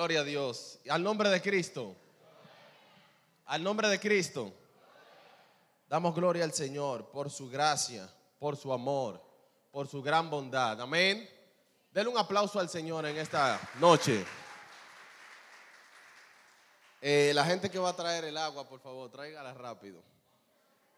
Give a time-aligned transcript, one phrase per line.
[0.00, 0.78] Gloria a Dios.
[0.88, 1.94] Al nombre de Cristo.
[3.44, 4.50] Al nombre de Cristo.
[5.90, 9.22] Damos gloria al Señor por su gracia, por su amor,
[9.70, 10.80] por su gran bondad.
[10.80, 11.28] Amén.
[11.92, 14.24] Denle un aplauso al Señor en esta noche.
[17.02, 20.02] Eh, la gente que va a traer el agua, por favor, tráigala rápido.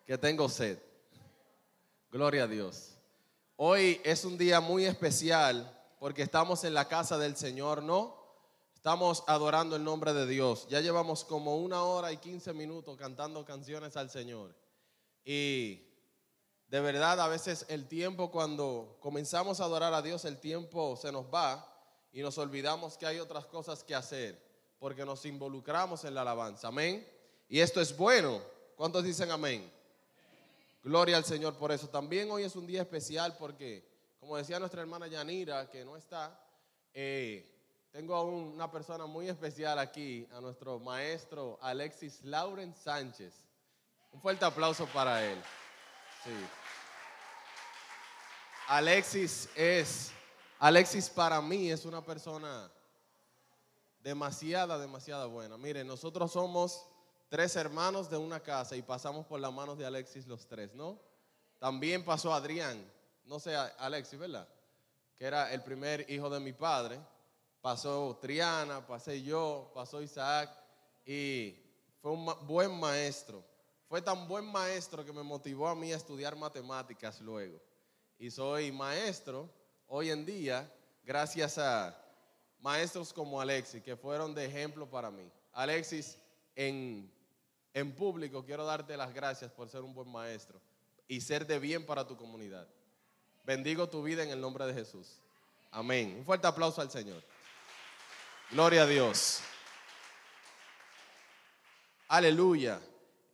[0.06, 0.78] Que tengo sed.
[2.12, 2.90] Gloria a Dios.
[3.56, 8.21] Hoy es un día muy especial porque estamos en la casa del Señor, ¿no?
[8.82, 10.66] Estamos adorando el nombre de Dios.
[10.68, 14.56] Ya llevamos como una hora y quince minutos cantando canciones al Señor.
[15.24, 15.86] Y
[16.66, 21.12] de verdad a veces el tiempo cuando comenzamos a adorar a Dios, el tiempo se
[21.12, 21.64] nos va
[22.10, 24.36] y nos olvidamos que hay otras cosas que hacer
[24.80, 26.66] porque nos involucramos en la alabanza.
[26.66, 27.08] Amén.
[27.48, 28.42] Y esto es bueno.
[28.74, 29.72] ¿Cuántos dicen amén?
[30.82, 31.88] Gloria al Señor por eso.
[31.88, 33.88] También hoy es un día especial porque,
[34.18, 36.36] como decía nuestra hermana Yanira, que no está,
[36.92, 37.51] eh,
[37.92, 43.34] tengo a una persona muy especial aquí, a nuestro maestro Alexis Lauren Sánchez.
[44.10, 45.38] Un fuerte aplauso para él.
[48.66, 50.10] Alexis es,
[50.58, 52.70] Alexis para mí es una persona
[54.00, 55.58] demasiada, demasiada buena.
[55.58, 56.86] Miren, nosotros somos
[57.28, 60.98] tres hermanos de una casa y pasamos por las manos de Alexis los tres, ¿no?
[61.58, 62.90] También pasó Adrián,
[63.24, 64.48] no sé, Alexis, ¿verdad?
[65.18, 66.98] Que era el primer hijo de mi padre.
[67.62, 70.50] Pasó Triana, pasé yo, pasó Isaac
[71.06, 71.54] y
[72.00, 73.44] fue un buen maestro.
[73.88, 77.60] Fue tan buen maestro que me motivó a mí a estudiar matemáticas luego.
[78.18, 79.48] Y soy maestro
[79.86, 80.68] hoy en día
[81.04, 81.96] gracias a
[82.60, 85.30] maestros como Alexis, que fueron de ejemplo para mí.
[85.52, 86.18] Alexis,
[86.56, 87.08] en,
[87.74, 90.60] en público quiero darte las gracias por ser un buen maestro
[91.06, 92.66] y ser de bien para tu comunidad.
[93.44, 95.20] Bendigo tu vida en el nombre de Jesús.
[95.70, 96.16] Amén.
[96.18, 97.22] Un fuerte aplauso al Señor.
[98.52, 99.40] Gloria a Dios.
[102.08, 102.78] Aleluya.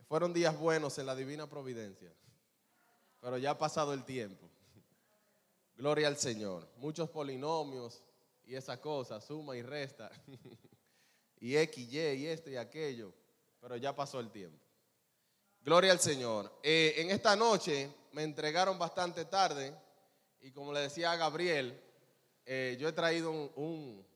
[0.07, 2.15] Fueron días buenos en la divina providencia,
[3.21, 4.49] pero ya ha pasado el tiempo.
[5.75, 6.69] Gloria al Señor.
[6.77, 8.01] Muchos polinomios,
[8.45, 10.09] y esa cosa, suma y resta,
[11.41, 13.12] y X, Y, y esto y aquello,
[13.61, 14.65] pero ya pasó el tiempo.
[15.62, 16.61] Gloria al Señor.
[16.62, 19.75] Eh, en esta noche me entregaron bastante tarde
[20.41, 21.77] y como le decía a Gabriel,
[22.47, 24.07] eh, yo he traído un,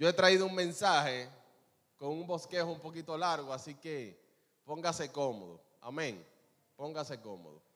[0.00, 1.30] yo he traído un mensaje
[1.96, 4.20] con un bosquejo un poquito largo, así que
[4.64, 5.60] póngase cómodo.
[5.80, 6.26] Amén.
[6.74, 7.70] Póngase cómodo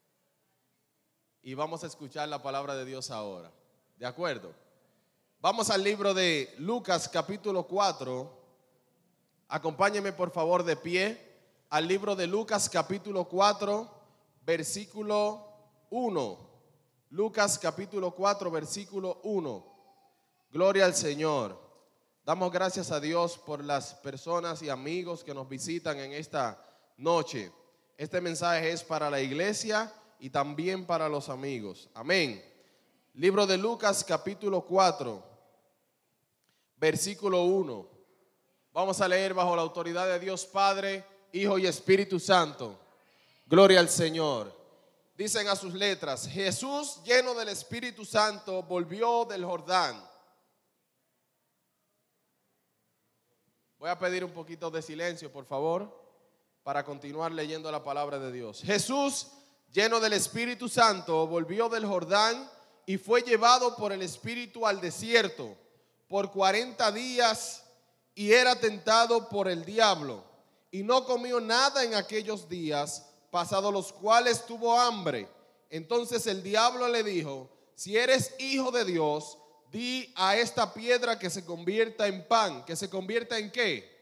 [1.45, 3.53] y vamos a escuchar la palabra de Dios ahora.
[3.99, 4.55] ¿De acuerdo?
[5.41, 8.43] Vamos al libro de Lucas capítulo 4.
[9.49, 11.21] Acompáñeme por favor de pie
[11.69, 13.91] al libro de Lucas capítulo 4,
[14.47, 15.47] versículo
[15.91, 16.39] 1.
[17.11, 19.67] Lucas capítulo 4, versículo 1.
[20.51, 21.64] Gloria al Señor.
[22.25, 26.59] Damos gracias a Dios por las personas y amigos que nos visitan en esta
[26.97, 27.53] noche.
[27.99, 31.91] Este mensaje es para la iglesia y también para los amigos.
[31.93, 32.43] Amén.
[33.13, 35.23] Libro de Lucas capítulo 4,
[36.77, 37.89] versículo 1.
[38.73, 42.81] Vamos a leer bajo la autoridad de Dios Padre, Hijo y Espíritu Santo.
[43.45, 44.51] Gloria al Señor.
[45.15, 50.14] Dicen a sus letras, Jesús lleno del Espíritu Santo volvió del Jordán.
[53.85, 55.95] Voy a pedir un poquito de silencio, por favor,
[56.63, 58.63] para continuar leyendo la palabra de Dios.
[58.65, 59.27] Jesús
[59.71, 62.51] lleno del Espíritu Santo, volvió del Jordán
[62.87, 65.55] y fue llevado por el Espíritu al desierto
[66.09, 67.63] por 40 días
[68.15, 70.25] y era tentado por el diablo.
[70.71, 75.29] Y no comió nada en aquellos días, pasados los cuales tuvo hambre.
[75.69, 79.37] Entonces el diablo le dijo, si eres hijo de Dios,
[79.75, 83.93] di a esta piedra que se convierta en pan, que se convierta en qué.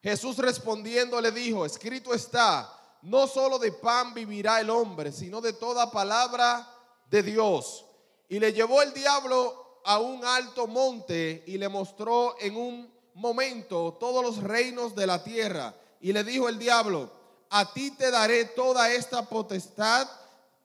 [0.00, 2.72] Jesús respondiendo le dijo, escrito está,
[3.02, 6.72] no solo de pan vivirá el hombre, sino de toda palabra
[7.10, 7.84] de Dios.
[8.28, 13.96] Y le llevó el diablo a un alto monte y le mostró en un momento
[13.98, 15.74] todos los reinos de la tierra.
[16.00, 17.10] Y le dijo el diablo,
[17.50, 20.08] a ti te daré toda esta potestad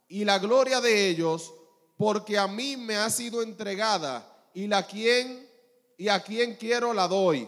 [0.08, 1.52] y la gloria de ellos,
[1.98, 5.48] porque a mí me ha sido entregada y la quien
[5.98, 7.48] y a quien quiero la doy.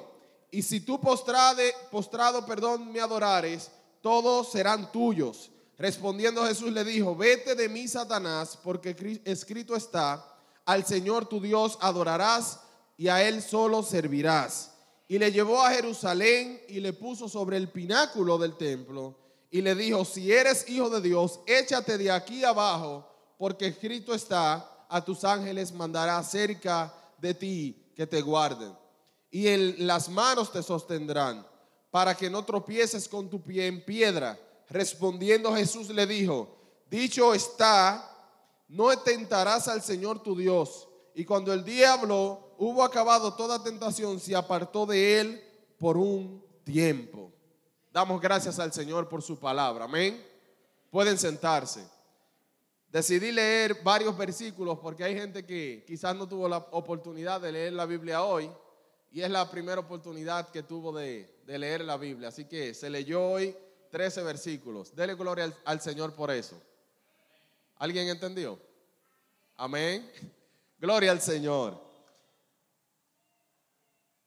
[0.52, 3.70] Y si tú postrade, postrado, perdón, me adorares,
[4.02, 5.52] todos serán tuyos.
[5.78, 10.26] Respondiendo Jesús le dijo, vete de mí, Satanás, porque escrito está,
[10.66, 12.62] al Señor tu Dios adorarás
[12.98, 14.72] y a Él solo servirás.
[15.08, 19.16] Y le llevó a Jerusalén y le puso sobre el pináculo del templo
[19.52, 23.08] y le dijo, si eres hijo de Dios, échate de aquí abajo,
[23.38, 28.74] porque escrito está, a tus ángeles mandará cerca de ti que te guarden.
[29.30, 31.46] Y en las manos te sostendrán
[31.92, 34.40] para que no tropieces con tu pie en piedra.
[34.70, 36.58] Respondiendo Jesús le dijo,
[36.90, 38.10] dicho está,
[38.68, 40.88] no tentarás al Señor tu Dios.
[41.16, 45.44] Y cuando el diablo hubo acabado toda tentación, se apartó de él
[45.78, 47.32] por un tiempo.
[47.92, 49.86] Damos gracias al Señor por su palabra.
[49.86, 50.24] Amén.
[50.92, 51.97] Pueden sentarse.
[52.90, 57.74] Decidí leer varios versículos porque hay gente que quizás no tuvo la oportunidad de leer
[57.74, 58.50] la Biblia hoy
[59.12, 62.30] y es la primera oportunidad que tuvo de, leer la Biblia.
[62.30, 63.56] Así que se leyó hoy
[63.92, 64.96] 13 versículos.
[64.96, 66.62] Dele gloria al, al Señor por eso.
[67.76, 68.60] ¿Alguien entendió?
[69.58, 70.10] Amén.
[70.80, 71.82] Gloria al Señor.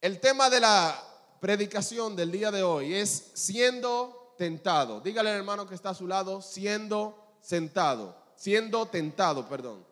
[0.01, 1.01] El tema de la
[1.41, 5.01] predicación del día de hoy es siendo tentado.
[5.01, 9.85] Dígale al hermano que está a su lado, siendo sentado, siendo tentado, perdón.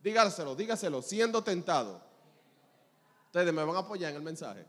[0.00, 2.00] Dígaselo, dígaselo, siendo tentado.
[3.26, 4.64] Ustedes me van a apoyar en el mensaje.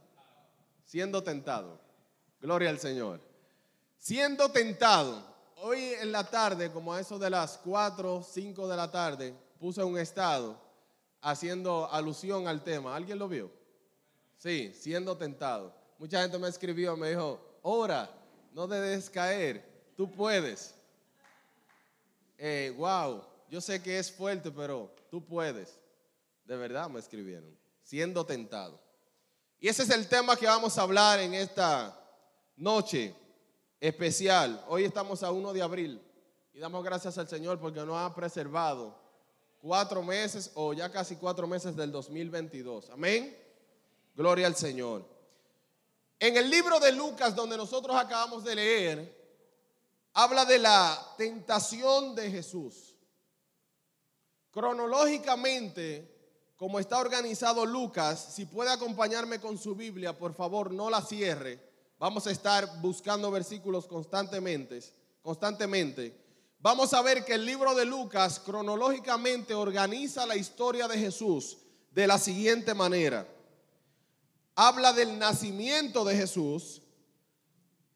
[0.86, 1.80] Siendo tentado.
[2.42, 3.22] Gloria al Señor.
[4.00, 5.24] Siendo tentado.
[5.58, 9.84] Hoy en la tarde, como a eso de las 4, 5 de la tarde, puse
[9.84, 10.60] un estado
[11.22, 12.96] haciendo alusión al tema.
[12.96, 13.52] ¿Alguien lo vio?
[14.40, 15.76] Sí, siendo tentado.
[16.00, 18.10] Mucha gente me escribió, me dijo, ora,
[18.52, 19.64] no debes caer,
[19.96, 20.74] tú puedes.
[22.44, 23.22] Eh, wow,
[23.52, 25.80] yo sé que es fuerte, pero tú puedes.
[26.44, 28.80] De verdad me escribieron siendo tentado.
[29.60, 31.96] Y ese es el tema que vamos a hablar en esta
[32.56, 33.14] noche
[33.80, 34.60] especial.
[34.68, 36.02] Hoy estamos a 1 de abril
[36.52, 38.98] y damos gracias al Señor porque nos ha preservado
[39.60, 42.90] cuatro meses o ya casi cuatro meses del 2022.
[42.90, 43.38] Amén.
[44.16, 45.06] Gloria al Señor.
[46.20, 49.21] En el libro de Lucas, donde nosotros acabamos de leer,
[50.14, 52.96] habla de la tentación de Jesús.
[54.52, 56.10] Cronológicamente,
[56.58, 61.60] como está organizado Lucas, si puede acompañarme con su Biblia, por favor, no la cierre.
[61.98, 64.82] Vamos a estar buscando versículos constantemente,
[65.22, 66.20] constantemente.
[66.60, 71.58] Vamos a ver que el libro de Lucas cronológicamente organiza la historia de Jesús
[71.92, 73.28] de la siguiente manera.
[74.56, 76.82] Habla del nacimiento de Jesús,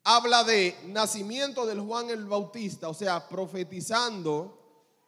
[0.05, 4.61] habla de nacimiento del Juan el Bautista, o sea, profetizando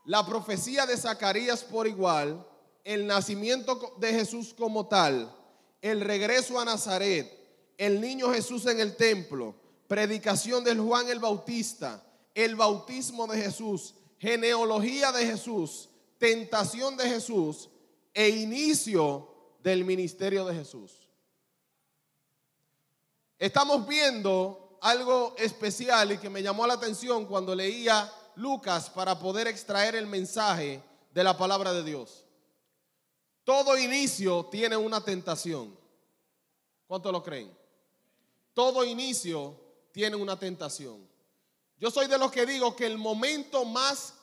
[0.06, 2.46] la profecía de Zacarías por igual,
[2.84, 5.34] el nacimiento de Jesús como tal,
[5.82, 7.32] el regreso a Nazaret,
[7.78, 9.54] el niño Jesús en el templo,
[9.88, 12.04] predicación del Juan el Bautista,
[12.34, 17.70] el bautismo de Jesús, genealogía de Jesús, tentación de Jesús
[18.16, 19.30] e inicio
[19.62, 21.08] del ministerio de Jesús.
[23.38, 29.48] Estamos viendo algo especial y que me llamó la atención cuando leía Lucas para poder
[29.48, 30.84] extraer el mensaje
[31.14, 32.26] de la palabra de Dios.
[33.44, 35.78] Todo inicio tiene una tentación.
[36.86, 37.56] ¿Cuánto lo creen?
[38.54, 39.60] Todo inicio
[39.92, 41.08] tiene una tentación.
[41.80, 44.14] Yo soy de los que digo que el momento más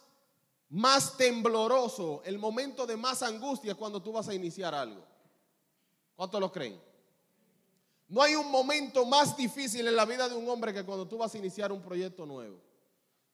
[0.74, 5.04] más tembloroso, el momento de más angustia es cuando tú vas a iniciar algo.
[6.16, 6.80] ¿Cuánto lo creen?
[8.08, 11.18] No hay un momento más difícil en la vida de un hombre que cuando tú
[11.18, 12.60] vas a iniciar un proyecto nuevo.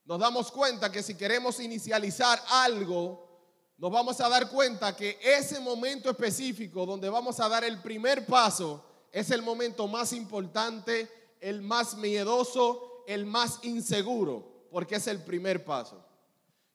[0.05, 3.31] Nos damos cuenta que si queremos inicializar algo,
[3.77, 8.25] nos vamos a dar cuenta que ese momento específico donde vamos a dar el primer
[8.25, 15.23] paso es el momento más importante, el más miedoso, el más inseguro, porque es el
[15.23, 16.05] primer paso.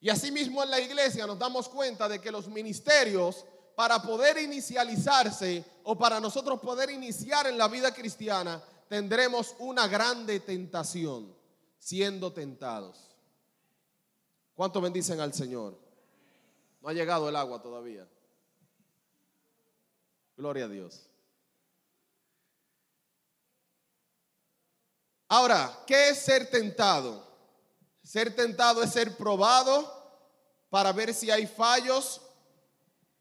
[0.01, 3.45] Y asimismo en la iglesia nos damos cuenta de que los ministerios,
[3.77, 10.41] para poder inicializarse o para nosotros poder iniciar en la vida cristiana, tendremos una grande
[10.41, 11.37] tentación,
[11.79, 13.15] siendo tentados.
[14.55, 15.79] ¿Cuánto bendicen al Señor?
[16.81, 18.09] No ha llegado el agua todavía.
[20.39, 21.11] Gloria a Dios.
[25.29, 27.27] Ahora, ¿qué es ser tentado?
[28.03, 29.93] Ser tentado es ser probado
[30.71, 32.23] para ver si hay fallos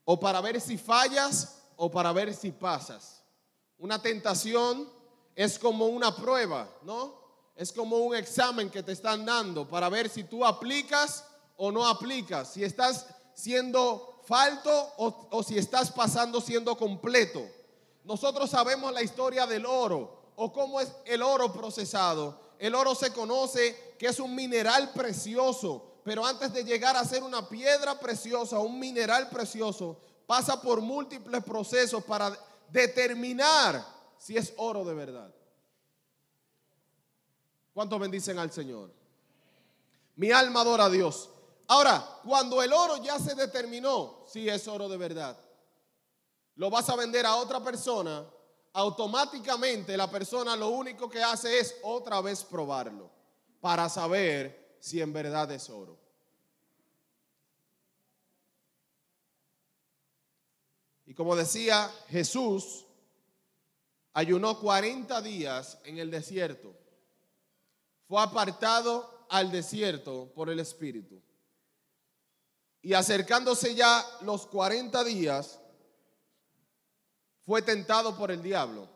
[0.06, 3.24] o para ver si fallas o para ver si pasas.
[3.78, 4.90] Una tentación
[5.36, 7.26] es como una prueba, ¿no?
[7.56, 11.26] Es como un examen que te están dando para ver si tú aplicas
[11.58, 12.54] o no aplicas.
[12.54, 17.46] Si estás siendo falto o, si estás pasando siendo completo.
[18.04, 22.40] Nosotros sabemos la historia del oro o cómo es el oro procesado.
[22.60, 27.24] El oro se conoce que es un mineral precioso, pero antes de llegar a ser
[27.24, 32.32] una piedra preciosa, un mineral precioso, pasa por múltiples procesos para
[32.70, 33.84] determinar
[34.20, 35.34] si es oro de verdad.
[37.74, 38.92] ¿Cuántos bendicen al Señor?
[40.16, 41.28] Mi alma adora a Dios.
[41.66, 45.36] Ahora, cuando el oro ya se determinó, si es oro de verdad,
[46.58, 48.24] lo vas a vender a otra persona,
[48.74, 53.10] automáticamente la persona lo único que hace es otra vez probarlo
[53.60, 55.98] para saber si en verdad es oro.
[61.08, 62.86] Y como decía Jesús,
[64.14, 66.76] ayunó 40 días en el desierto.
[68.08, 71.20] Fue apartado al desierto por el Espíritu.
[72.84, 75.60] Y acercándose ya los 40 días,
[77.44, 78.88] fue tentado por el diablo.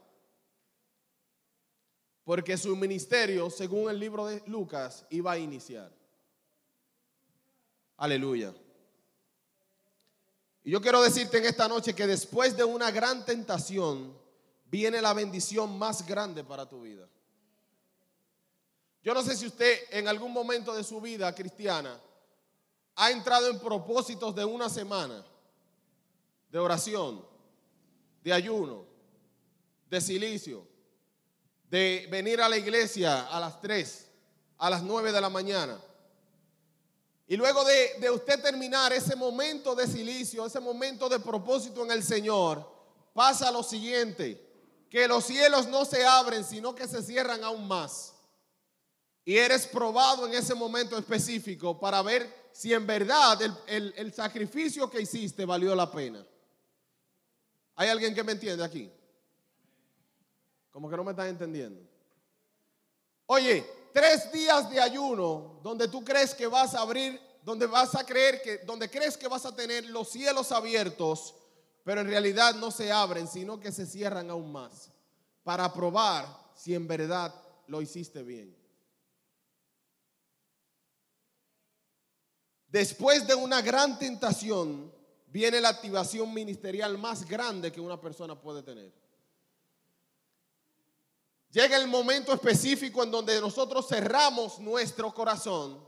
[2.29, 5.91] Porque su ministerio, según el libro de Lucas, iba a iniciar.
[7.97, 8.53] Aleluya.
[10.63, 14.15] Y yo quiero decirte en esta noche que después de una gran tentación
[14.65, 17.09] viene la bendición más grande para tu vida.
[19.01, 21.99] Yo no sé si usted en algún momento de su vida cristiana
[22.93, 25.25] ha entrado en propósitos de una semana
[26.51, 27.25] de oración,
[28.21, 28.85] de ayuno,
[29.89, 30.68] de silicio,
[31.69, 34.07] de venir a la iglesia a las 3,
[34.57, 35.79] a las 9 de la mañana.
[37.27, 41.91] Y luego de, de, usted terminar ese momento de silicio, ese momento de propósito en
[41.91, 42.67] el Señor,
[43.13, 44.45] pasa lo siguiente,
[44.89, 48.15] que los cielos no se abren, sino que se cierran aún más.
[49.23, 54.11] Y eres probado en ese momento específico para ver si en verdad el, el, el
[54.11, 56.25] sacrificio que hiciste valió la pena.
[57.75, 58.91] ¿Hay alguien que me entiende aquí?
[60.79, 61.81] Como que no me están entendiendo.
[63.25, 68.05] Oye, tres días de ayuno donde tú crees que vas a abrir, donde vas a
[68.05, 71.35] creer que, donde crees que vas a tener los cielos abiertos,
[71.83, 74.89] pero en realidad no se abren, sino que se cierran aún más
[75.43, 77.35] para probar si en verdad
[77.67, 78.55] lo hiciste bien.
[82.69, 84.93] Después de una gran tentación,
[85.27, 89.08] viene la activación ministerial más grande que una persona puede tener.
[91.51, 95.83] Llega el momento específico en donde nosotros cerramos nuestro corazón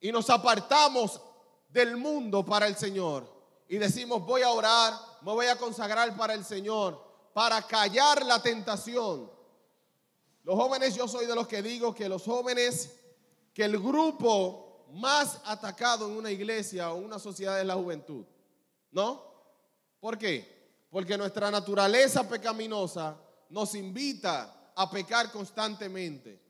[0.00, 1.20] y nos apartamos
[1.68, 3.34] del mundo para el Señor
[3.68, 8.40] y decimos voy a orar, me voy a consagrar para el Señor, para callar la
[8.40, 9.30] tentación.
[10.42, 12.94] Los jóvenes, yo soy de los que digo que los jóvenes,
[13.52, 18.24] que el grupo más atacado en una iglesia o una sociedad es la juventud.
[18.90, 19.24] ¿No?
[20.00, 20.86] ¿Por qué?
[20.90, 23.16] Porque nuestra naturaleza pecaminosa
[23.48, 26.40] nos invita a pecar constantemente.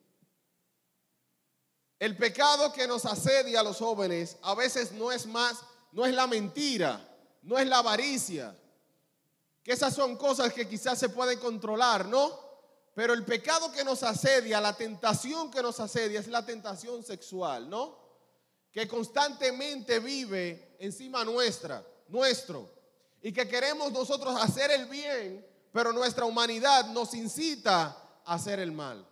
[1.99, 5.61] El pecado que nos asedia a los jóvenes a veces no es más,
[5.93, 7.01] no es la mentira,
[7.43, 8.57] no es la avaricia,
[9.63, 12.43] que esas son cosas que quizás se pueden controlar, ¿no?
[12.95, 17.69] Pero el pecado que nos asedia, la tentación que nos asedia es la tentación sexual,
[17.69, 17.99] ¿no?
[18.71, 22.71] Que constantemente vive encima nuestra nuestro
[23.23, 29.07] y que queremos nosotros hacer el bien, pero nuestra humanidad nos incita hacer el mal.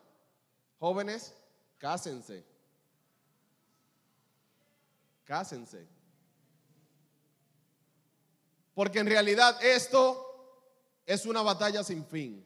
[0.79, 1.35] Jóvenes,
[1.79, 2.45] cásense.
[5.25, 5.87] Cásense.
[8.75, 10.29] Porque en realidad esto
[11.07, 12.45] es una batalla sin fin.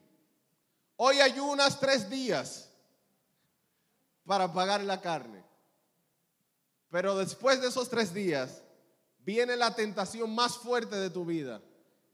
[0.97, 2.69] Hoy hay unas tres días
[4.25, 5.43] para pagar la carne.
[6.89, 8.61] Pero después de esos tres días
[9.19, 11.61] viene la tentación más fuerte de tu vida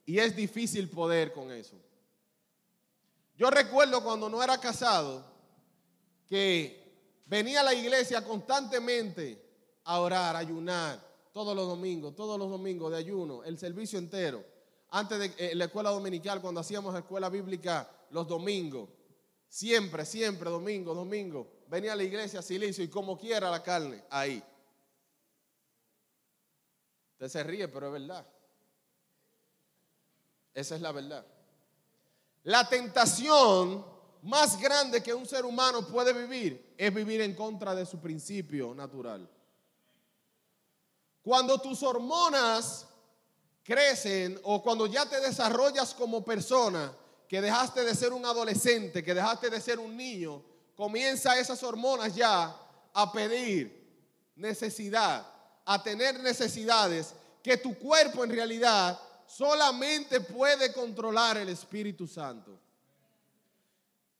[0.06, 1.76] y es difícil poder con eso.
[3.36, 5.26] Yo recuerdo cuando no era casado
[6.28, 9.42] que venía a la iglesia constantemente
[9.84, 11.00] a orar, ayunar,
[11.32, 14.46] todos los domingos, todos los domingos de ayuno, el servicio entero.
[14.90, 18.90] Antes de eh, la escuela dominical, cuando hacíamos la escuela bíblica los domingos,
[19.48, 24.44] siempre, siempre, domingo, domingo, venía a la iglesia silicio y como quiera la carne, ahí
[27.30, 28.28] se ríe, pero es verdad.
[30.54, 31.26] Esa es la verdad.
[32.44, 33.86] La tentación
[34.24, 38.74] más grande que un ser humano puede vivir es vivir en contra de su principio
[38.74, 39.30] natural.
[41.22, 42.86] Cuando tus hormonas
[43.64, 46.94] crecen o cuando ya te desarrollas como persona,
[47.28, 50.44] que dejaste de ser un adolescente, que dejaste de ser un niño,
[50.76, 52.56] comienza esas hormonas ya
[52.94, 53.84] a pedir
[54.36, 55.26] necesidad,
[55.66, 59.00] a tener necesidades que tu cuerpo en realidad
[59.38, 62.60] solamente puede controlar el Espíritu Santo.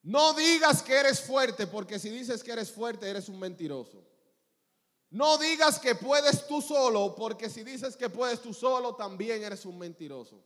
[0.04, 4.04] No digas que eres fuerte, porque si dices que eres fuerte, eres un mentiroso.
[5.12, 9.66] No digas que puedes tú solo, porque si dices que puedes tú solo, también eres
[9.66, 10.44] un mentiroso.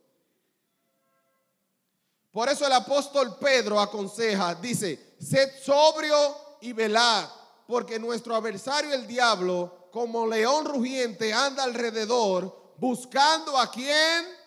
[2.30, 7.28] Por eso el apóstol Pedro aconseja, dice, sed sobrio y velad,
[7.66, 14.37] porque nuestro adversario el diablo como león rugiente, anda alrededor buscando a quien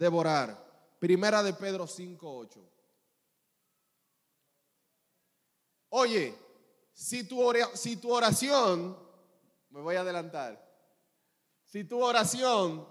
[0.00, 0.56] devorar.
[0.98, 2.58] Primera de Pedro 5:8.
[5.90, 6.34] Oye,
[6.92, 8.96] si tu, si tu oración,
[9.68, 10.58] me voy a adelantar,
[11.64, 12.88] si tu oración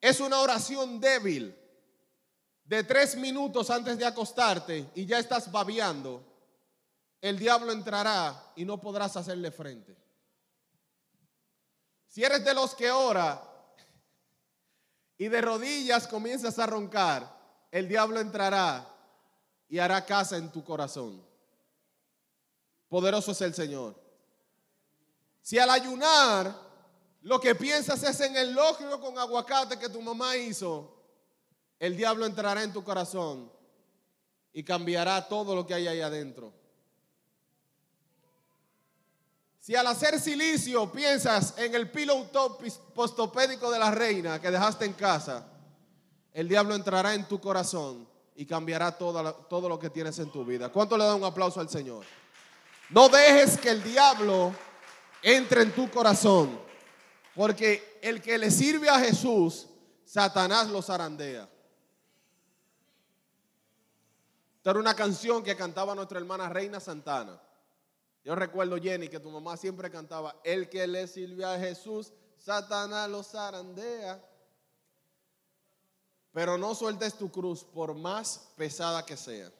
[0.00, 1.56] es una oración débil
[2.64, 6.24] de tres minutos antes de acostarte y ya estás babeando,
[7.20, 9.96] el diablo entrará y no podrás hacerle frente.
[12.06, 13.51] Si eres de los que ora
[15.22, 17.32] y de rodillas comienzas a roncar,
[17.70, 18.92] el diablo entrará
[19.68, 21.24] y hará casa en tu corazón.
[22.88, 23.94] Poderoso es el Señor.
[25.40, 26.52] Si al ayunar
[27.20, 30.92] lo que piensas es en el lógico con aguacate que tu mamá hizo,
[31.78, 33.48] el diablo entrará en tu corazón
[34.52, 36.52] y cambiará todo lo que hay ahí adentro.
[39.62, 42.28] Si al hacer silicio piensas en el pillow
[42.92, 45.46] postopédico de la reina que dejaste en casa,
[46.32, 50.44] el diablo entrará en tu corazón y cambiará todo, todo lo que tienes en tu
[50.44, 50.68] vida.
[50.70, 52.04] ¿Cuánto le da un aplauso al Señor?
[52.90, 54.52] No dejes que el diablo
[55.22, 56.58] entre en tu corazón,
[57.36, 59.68] porque el que le sirve a Jesús,
[60.04, 61.48] Satanás lo zarandea.
[64.56, 67.40] Esta era una canción que cantaba nuestra hermana Reina Santana.
[68.24, 73.10] Yo recuerdo, Jenny, que tu mamá siempre cantaba, el que le sirve a Jesús, Satanás
[73.10, 74.24] lo zarandea.
[76.32, 79.52] Pero no sueltes tu cruz por más pesada que sea.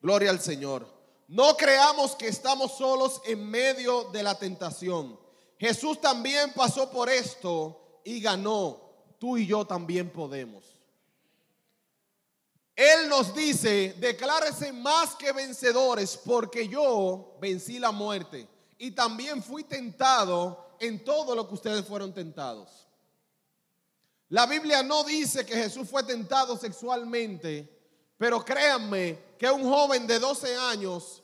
[0.00, 0.86] Gloria al Señor.
[1.28, 5.18] No creamos que estamos solos en medio de la tentación.
[5.58, 8.80] Jesús también pasó por esto y ganó.
[9.18, 10.81] Tú y yo también podemos.
[12.74, 18.48] Él nos dice, declárese más que vencedores porque yo vencí la muerte
[18.78, 22.88] y también fui tentado en todo lo que ustedes fueron tentados.
[24.30, 27.68] La Biblia no dice que Jesús fue tentado sexualmente,
[28.16, 31.22] pero créanme que un joven de 12 años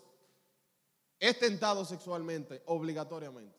[1.19, 3.57] es tentado sexualmente, obligatoriamente.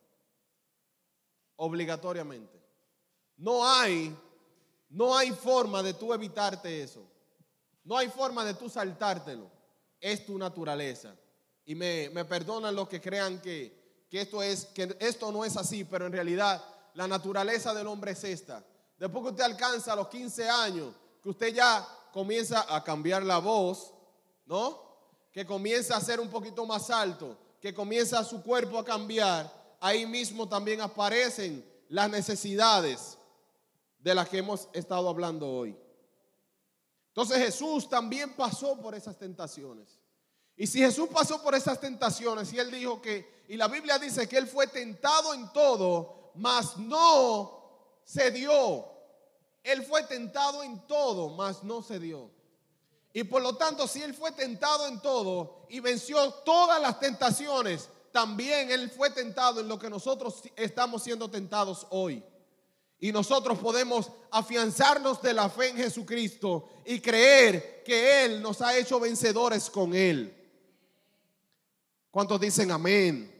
[1.56, 2.62] Obligatoriamente.
[3.38, 4.16] No hay,
[4.90, 7.09] no hay forma de tú evitarte eso.
[7.90, 9.50] No hay forma de tú saltártelo.
[10.00, 11.16] Es tu naturaleza.
[11.66, 16.06] Y me, perdonan los que crean que, esto es, que esto no es así, pero
[16.06, 18.64] en realidad la naturaleza del hombre es esta.
[18.96, 23.92] Después que usted alcanza los 15 años, que usted ya comienza a cambiar la voz,
[24.46, 24.80] ¿no?
[25.32, 30.06] Que comienza a ser un poquito más alto, que comienza su cuerpo a cambiar, ahí
[30.06, 33.18] mismo también aparecen las necesidades
[33.98, 35.76] de las que hemos estado hablando hoy.
[37.20, 40.00] Entonces Jesús también pasó por esas tentaciones.
[40.56, 44.30] Y si Jesús pasó por esas tentaciones y él dijo que, y la Biblia dice
[44.30, 48.86] que él fue tentado en todo, mas no se dio.
[49.64, 52.32] Él fue tentado en todo, mas no se dio.
[53.12, 57.90] Y por lo tanto, si él fue tentado en todo y venció todas las tentaciones,
[58.14, 62.24] también él fue tentado en lo que nosotros estamos siendo tentados hoy.
[63.02, 68.78] Y nosotros podemos afianzarnos de la fe en Jesucristo y creer que Él nos ha
[68.78, 70.36] hecho vencedores con Él.
[72.12, 73.34] ¿Cuántos dicen amén?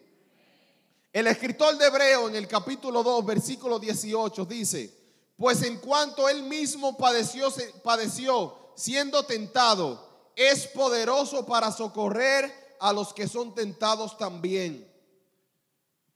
[1.12, 4.94] El escritor de Hebreo en el capítulo 2, versículo 18 dice,
[5.36, 7.52] pues en cuanto Él mismo padeció,
[7.84, 14.90] padeció siendo tentado, es poderoso para socorrer a los que son tentados también.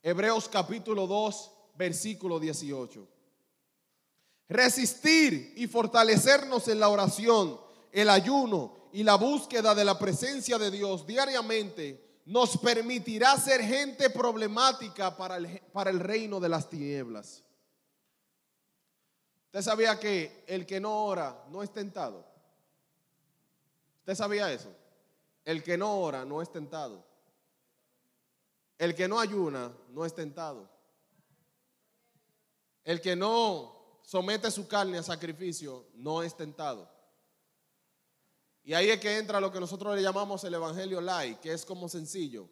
[0.01, 3.12] Hebreos capítulo 2, versículo 18
[4.54, 7.60] resistir y fortalecernos en la oración,
[7.92, 14.10] el ayuno y la búsqueda de la presencia de Dios diariamente nos permitirá ser gente
[14.10, 17.44] problemática para el, para el reino de las tinieblas.
[19.48, 22.26] ¿Usted sabía que el que no ora no es tentado?
[24.00, 24.72] ¿Usted sabía eso?
[25.44, 27.04] El que no ora no es tentado.
[28.78, 30.70] El que no ayuna no es tentado.
[32.84, 36.89] El que no somete su carne a sacrificio, no es tentado.
[38.63, 41.66] Y ahí es que entra lo que nosotros le llamamos el Evangelio light, que es
[41.66, 42.48] como sencillo,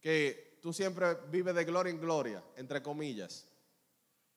[0.00, 3.46] que tú siempre vives de gloria en gloria, entre comillas,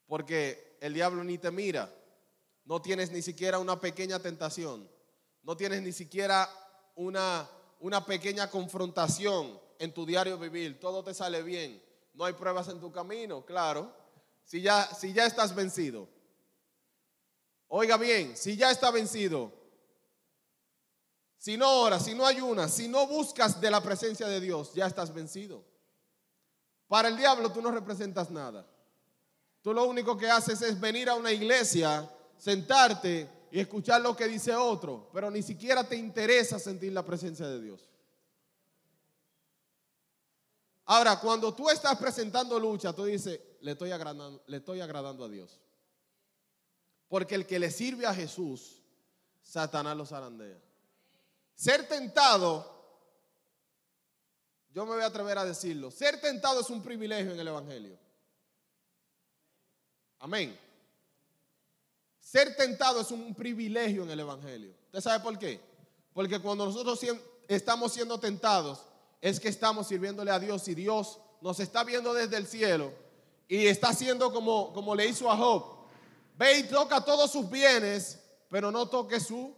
[0.06, 1.94] porque el diablo ni te mira,
[2.66, 4.90] no tienes ni siquiera una pequeña tentación,
[5.44, 6.50] no tienes ni siquiera
[6.96, 11.82] una, una pequeña confrontación en tu diario vivir, todo te sale bien,
[12.14, 13.94] no hay pruebas en tu camino, claro,
[14.44, 16.17] si ya, si ya estás vencido.
[17.70, 19.52] Oiga bien, si ya está vencido,
[21.38, 24.88] si no oras, si no ayunas, si no buscas de la presencia de Dios, ya
[24.88, 25.64] estás vencido.
[26.88, 28.66] Para el diablo tú no representas nada.
[29.62, 34.28] Tú lo único que haces es venir a una iglesia, sentarte y escuchar lo que
[34.28, 37.90] dice otro, pero ni siquiera te interesa sentir la presencia de Dios.
[40.86, 45.28] Ahora, cuando tú estás presentando lucha, tú dices, le estoy agradando, le estoy agradando a
[45.28, 45.60] Dios.
[47.08, 48.82] Porque el que le sirve a Jesús,
[49.42, 50.58] Satanás lo zarandea.
[51.56, 52.76] Ser tentado,
[54.74, 57.98] yo me voy a atrever a decirlo, ser tentado es un privilegio en el Evangelio.
[60.20, 60.58] Amén.
[62.20, 64.74] Ser tentado es un privilegio en el Evangelio.
[64.88, 65.62] ¿Usted sabe por qué?
[66.14, 67.00] Porque cuando nosotros
[67.48, 68.84] estamos siendo tentados,
[69.22, 72.92] es que estamos sirviéndole a Dios y Dios nos está viendo desde el cielo
[73.48, 75.77] y está haciendo como, como le hizo a Job.
[76.38, 78.18] Ve y toca todos sus bienes,
[78.50, 79.54] pero no toque su.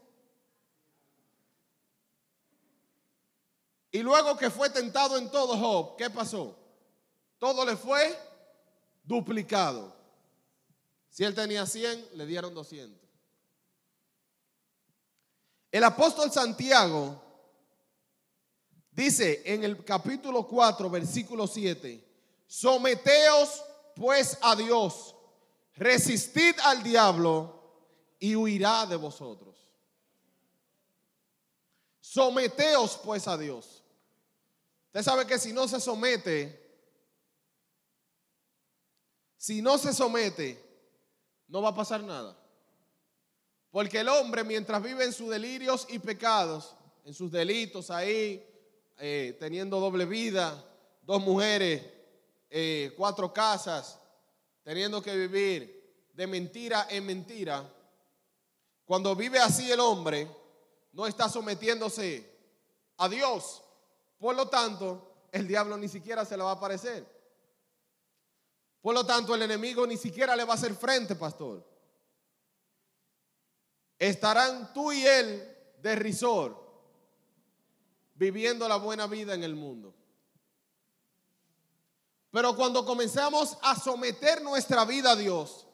[3.92, 6.58] Y luego que fue tentado en todo Job, ¿qué pasó?
[7.38, 8.18] Todo le fue
[9.04, 9.96] duplicado.
[11.10, 12.98] Si él tenía 100, le dieron 200.
[15.72, 17.30] El apóstol Santiago
[19.00, 22.06] Dice en el capítulo 4, versículo 7,
[22.46, 23.64] someteos
[23.96, 25.16] pues a Dios,
[25.80, 27.56] resistid al diablo
[28.20, 29.66] y huirá de vosotros.
[32.02, 33.84] Someteos pues a Dios.
[34.88, 36.68] Usted sabe que si no se somete,
[39.38, 40.62] si no se somete,
[41.48, 42.38] no va a pasar nada.
[43.72, 48.46] Porque el hombre mientras vive en sus delirios y pecados, en sus delitos ahí,
[48.98, 50.62] eh, teniendo doble vida,
[51.04, 51.86] dos mujeres,
[52.50, 54.00] eh, cuatro casas,
[54.70, 57.68] teniendo que vivir de mentira en mentira,
[58.86, 60.30] cuando vive así el hombre,
[60.92, 62.24] no está sometiéndose
[62.98, 63.64] a Dios.
[64.20, 67.04] Por lo tanto, el diablo ni siquiera se le va a aparecer.
[68.80, 71.68] Por lo tanto, el enemigo ni siquiera le va a hacer frente, pastor.
[73.98, 76.56] Estarán tú y él de risor
[78.14, 79.96] viviendo la buena vida en el mundo.
[82.32, 85.66] Pero cuando comenzamos a someter nuestra vida a Dios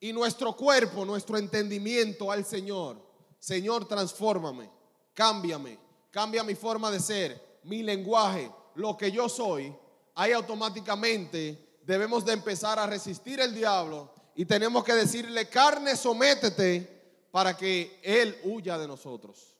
[0.00, 2.96] y nuestro cuerpo, nuestro entendimiento al Señor,
[3.38, 4.70] Señor, transfórmame,
[5.12, 5.78] cámbiame,
[6.10, 9.74] cambia mi forma de ser, mi lenguaje, lo que yo soy,
[10.14, 17.28] ahí automáticamente debemos de empezar a resistir el diablo y tenemos que decirle, carne, sométete
[17.30, 19.54] para que Él huya de nosotros.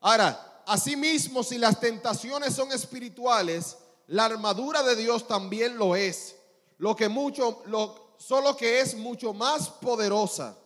[0.00, 3.78] Ahora, Asimismo, si las tentaciones son espirituales,
[4.08, 6.36] la armadura de Dios también lo es.
[6.78, 10.56] Lo que mucho, lo, solo que es mucho más poderosa.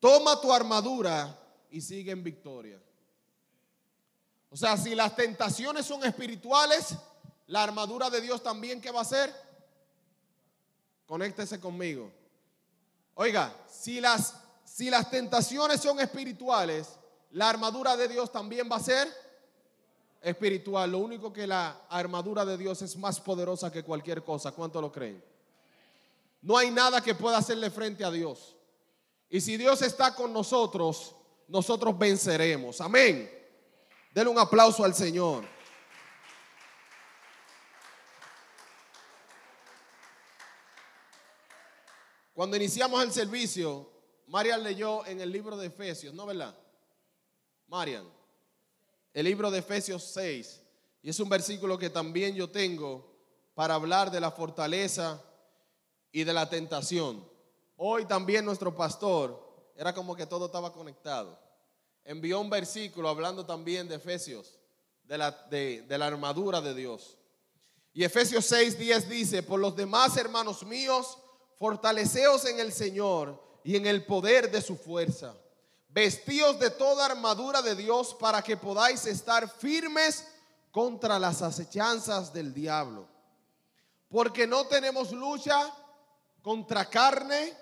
[0.00, 1.38] Toma tu armadura
[1.70, 2.80] y sigue en victoria.
[4.50, 6.96] O sea, si las tentaciones son espirituales,
[7.46, 9.32] la armadura de Dios también, ¿qué va a hacer?
[11.06, 12.10] Conéctese conmigo.
[13.14, 16.88] Oiga, si las, si las tentaciones son espirituales,
[17.30, 19.08] la armadura de Dios también va a ser
[20.22, 20.90] espiritual.
[20.90, 24.52] Lo único que la armadura de Dios es más poderosa que cualquier cosa.
[24.52, 25.22] ¿Cuánto lo creen?
[26.42, 28.56] No hay nada que pueda hacerle frente a Dios.
[29.28, 31.14] Y si Dios está con nosotros,
[31.48, 32.80] nosotros venceremos.
[32.80, 33.30] Amén.
[34.12, 35.44] Denle un aplauso al Señor.
[42.32, 43.90] Cuando iniciamos el servicio,
[44.26, 46.54] María leyó en el libro de Efesios, ¿no verdad?
[47.68, 48.06] Marian,
[49.16, 50.60] el libro de Efesios 6,
[51.00, 53.16] y es un versículo que también yo tengo
[53.54, 55.24] para hablar de la fortaleza
[56.12, 57.26] y de la tentación.
[57.78, 61.38] Hoy también nuestro pastor, era como que todo estaba conectado,
[62.04, 64.58] envió un versículo hablando también de Efesios,
[65.04, 67.16] de la, de, la armadura de Dios.
[67.94, 71.16] Y Efesios 6, 10 dice, por los demás hermanos míos,
[71.58, 75.34] fortaleceos en el Señor y en el poder de su fuerza
[75.96, 80.26] Vestíos de toda armadura de Dios para que podáis estar firmes
[80.70, 83.08] contra las acechanzas del diablo.
[84.10, 85.58] Porque no tenemos lucha
[86.42, 87.54] contra carne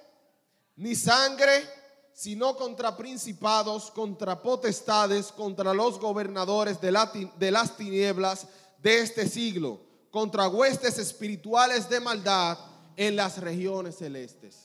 [0.75, 1.64] ni sangre,
[2.12, 8.49] sino contra principados, contra potestades, contra los gobernadores de, de las tinieblas
[8.83, 9.79] de este siglo,
[10.11, 12.59] contra huestes espirituales de maldad
[12.97, 14.63] en las regiones celestes.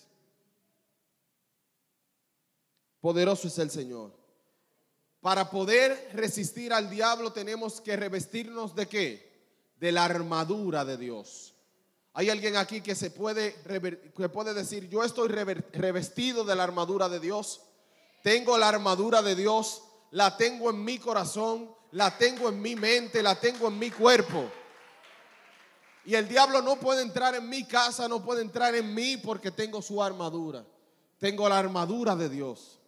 [3.02, 4.12] Poderoso es el Señor.
[5.22, 9.30] Para poder resistir al diablo tenemos que revestirnos de qué?
[9.78, 11.56] De la armadura de Dios.
[12.14, 13.56] Hay alguien aquí que se puede,
[14.16, 17.62] que puede decir, yo estoy revestido de la armadura de Dios.
[18.24, 23.22] Tengo la armadura de Dios, la tengo en mi corazón, la tengo en mi mente,
[23.24, 24.50] la tengo en mi cuerpo.
[26.06, 29.52] Y el diablo no puede entrar en mi casa, no puede entrar en mí porque
[29.52, 30.66] tengo su armadura.
[31.20, 32.79] Tengo la armadura de Dios.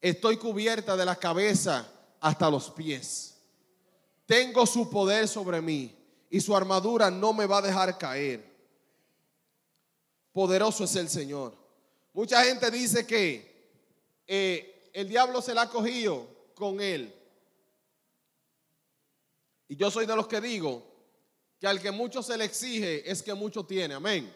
[0.00, 1.86] Estoy cubierta de la cabeza
[2.20, 3.36] hasta los pies.
[4.26, 5.94] Tengo su poder sobre mí
[6.30, 8.48] y su armadura no me va a dejar caer.
[10.32, 11.54] Poderoso es el Señor.
[12.12, 13.50] Mucha gente dice que
[14.26, 17.14] eh, el diablo se la ha cogido con él.
[19.68, 20.82] Y yo soy de los que digo
[21.58, 23.94] que al que mucho se le exige es que mucho tiene.
[23.94, 24.32] Amén.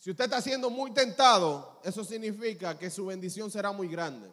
[0.00, 4.32] Si usted está siendo muy tentado, eso significa que su bendición será muy grande.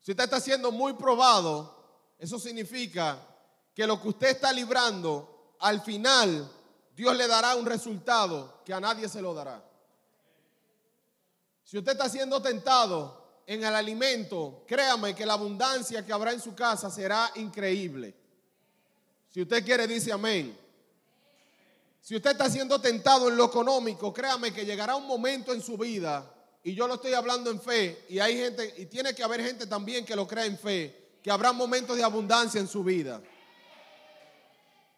[0.00, 3.24] Si usted está siendo muy probado, eso significa
[3.72, 6.50] que lo que usted está librando, al final
[6.96, 9.64] Dios le dará un resultado que a nadie se lo dará.
[11.62, 16.40] Si usted está siendo tentado en el alimento, créame que la abundancia que habrá en
[16.40, 18.16] su casa será increíble.
[19.28, 20.58] Si usted quiere, dice amén.
[22.00, 25.76] Si usted está siendo tentado en lo económico, créame que llegará un momento en su
[25.76, 29.42] vida, y yo lo estoy hablando en fe, y hay gente, y tiene que haber
[29.42, 33.20] gente también que lo crea en fe, que habrá momentos de abundancia en su vida.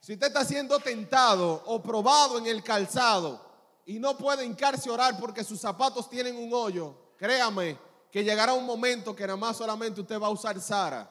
[0.00, 3.40] Si usted está siendo tentado o probado en el calzado
[3.86, 7.78] y no puede hincarse a orar porque sus zapatos tienen un hoyo, créame
[8.10, 11.08] que llegará un momento que nada más solamente usted va a usar Sara.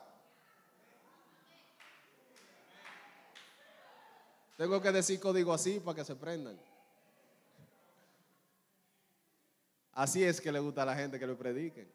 [4.61, 6.55] Tengo que decir código así para que se prendan.
[9.93, 11.91] Así es que le gusta a la gente que lo prediquen.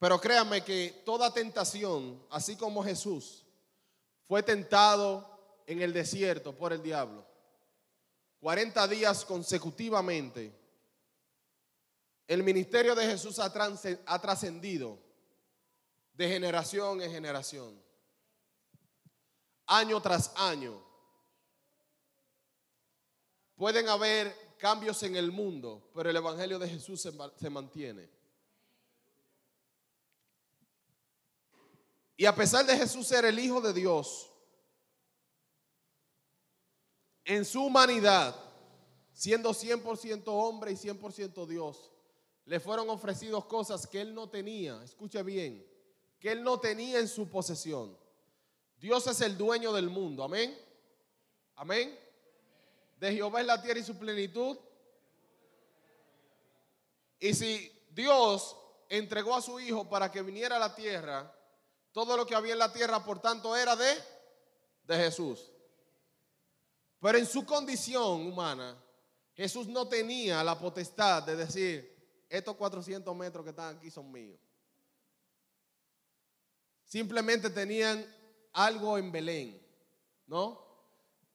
[0.00, 3.42] Pero créanme que toda tentación, así como Jesús,
[4.28, 7.24] fue tentado en el desierto por el diablo.
[8.40, 10.65] 40 días consecutivamente.
[12.26, 14.98] El ministerio de Jesús ha trascendido
[16.16, 17.80] de generación en generación.
[19.66, 20.82] Año tras año.
[23.56, 28.08] Pueden haber cambios en el mundo, pero el Evangelio de Jesús se, mantiene.
[32.16, 34.30] Y a pesar de Jesús ser el Hijo de Dios,
[37.24, 38.34] en su humanidad,
[39.12, 41.90] siendo 100% hombre y 100% Dios,
[42.46, 45.66] le fueron ofrecidos cosas que él no tenía, escuche bien,
[46.18, 47.96] que él no tenía en su posesión.
[48.78, 50.56] Dios es el dueño del mundo, amén.
[51.56, 51.98] Amén.
[52.98, 54.56] De Jehová es la tierra y su plenitud.
[57.18, 58.56] Y si Dios
[58.88, 61.34] entregó a su Hijo para que viniera a la tierra,
[61.90, 63.92] todo lo que había en la tierra, por tanto, era de,
[64.84, 65.50] de Jesús.
[67.00, 68.76] Pero en su condición humana,
[69.34, 71.95] Jesús no tenía la potestad de decir,
[72.28, 74.38] estos 400 metros que están aquí son míos.
[76.84, 78.04] Simplemente tenían
[78.52, 79.60] algo en Belén,
[80.26, 80.64] ¿no?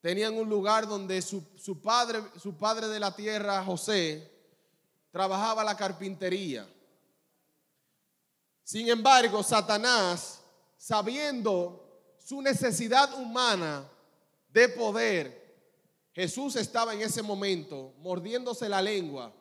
[0.01, 4.31] Tenían un lugar donde su, su, padre, su padre de la tierra, José,
[5.11, 6.67] trabajaba la carpintería.
[8.63, 10.41] Sin embargo, Satanás
[10.81, 13.87] sabiendo su necesidad humana
[14.49, 15.39] de poder,
[16.11, 19.31] Jesús estaba en ese momento mordiéndose la lengua,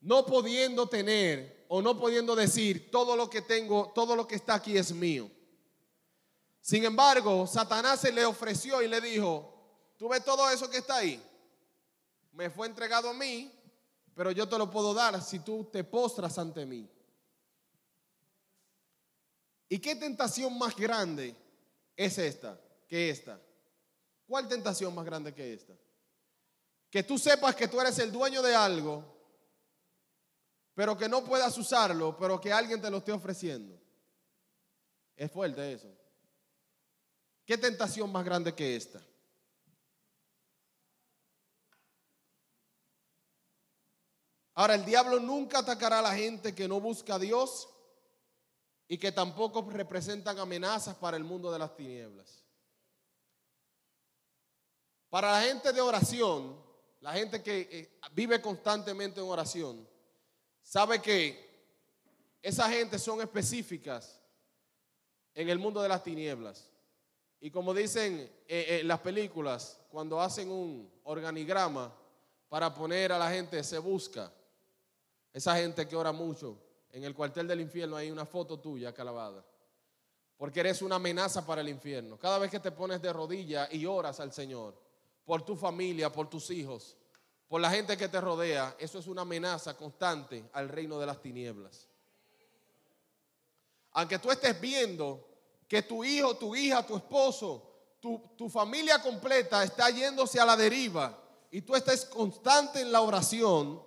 [0.00, 4.54] no pudiendo tener o no pudiendo decir todo lo que tengo, todo lo que está
[4.54, 5.30] aquí es mío.
[6.60, 10.96] Sin embargo, Satanás se le ofreció y le dijo, tú ves todo eso que está
[10.96, 11.22] ahí,
[12.32, 13.52] me fue entregado a mí,
[14.14, 16.88] pero yo te lo puedo dar si tú te postras ante mí.
[19.68, 21.36] ¿Y qué tentación más grande
[21.96, 23.40] es esta que esta?
[24.26, 25.74] ¿Cuál tentación más grande que esta?
[26.90, 29.19] Que tú sepas que tú eres el dueño de algo,
[30.74, 33.78] pero que no puedas usarlo, pero que alguien te lo esté ofreciendo.
[35.16, 35.88] Es fuerte eso.
[37.44, 39.04] ¿Qué tentación más grande que esta?
[44.54, 47.68] Ahora, el diablo nunca atacará a la gente que no busca a Dios
[48.86, 52.44] y que tampoco representan amenazas para el mundo de las tinieblas.
[55.08, 56.62] Para la gente de oración,
[57.00, 59.88] la gente que eh, vive constantemente en oración,
[60.70, 61.36] sabe que
[62.40, 64.20] esa gente son específicas
[65.34, 66.70] en el mundo de las tinieblas.
[67.40, 71.92] Y como dicen en eh, eh, las películas, cuando hacen un organigrama
[72.48, 74.32] para poner a la gente, se busca
[75.32, 76.56] esa gente que ora mucho,
[76.92, 79.44] en el cuartel del infierno hay una foto tuya clavada.
[80.36, 82.16] Porque eres una amenaza para el infierno.
[82.16, 84.80] Cada vez que te pones de rodillas y oras al Señor,
[85.24, 86.96] por tu familia, por tus hijos,
[87.50, 91.20] por la gente que te rodea, eso es una amenaza constante al reino de las
[91.20, 91.88] tinieblas.
[93.90, 95.26] Aunque tú estés viendo
[95.66, 101.18] que tu hijo, tu hija, tu esposo, tu, familia completa está yéndose a la deriva
[101.50, 103.82] y tú estés constante en la oración,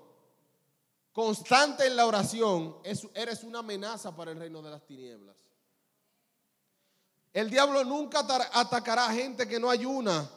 [1.14, 2.80] constante en la oración,
[3.14, 5.38] eres una amenaza para el reino de las tinieblas.
[7.32, 10.30] El diablo nunca atacará a gente que no ayuna,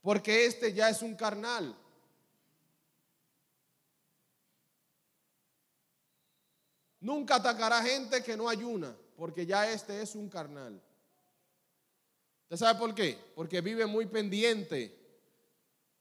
[0.00, 1.76] porque este ya es un carnal.
[7.06, 10.82] Nunca atacará gente que no ayuna, porque ya este es un carnal.
[12.42, 13.16] ¿Usted sabe por qué?
[13.36, 14.92] Porque vive muy pendiente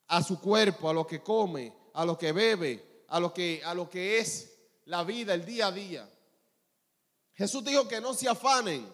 [0.08, 3.76] a su cuerpo, a lo que come, a lo que bebe, a lo que, a
[3.76, 6.10] lo que es la vida, el día a día.
[7.36, 8.91] Jesús dijo que no se afanen.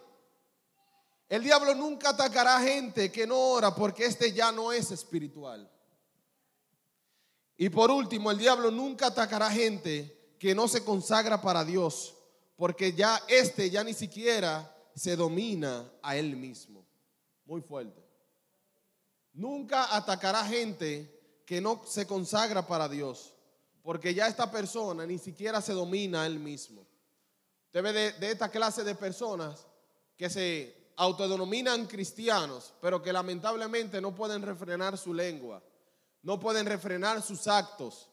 [1.29, 5.71] El diablo nunca atacará a gente que no ora porque este ya no es espiritual.
[7.55, 12.15] Y por último, el diablo nunca atacará a gente que no se consagra para Dios
[12.55, 16.83] porque ya este ya ni siquiera se domina a él mismo
[17.45, 18.03] muy fuerte.
[19.33, 23.35] Nunca atacará gente que no se consagra para Dios,
[23.83, 26.87] porque ya esta persona ni siquiera se domina a él mismo.
[27.67, 29.67] Usted ve de, esta clase de personas
[30.17, 35.61] que se autodenominan cristianos, pero que lamentablemente no pueden refrenar su lengua,
[36.23, 38.09] no pueden refrenar sus actos,